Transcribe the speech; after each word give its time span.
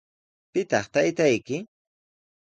¿Pitaq 0.53 0.85
taytayki? 0.93 1.57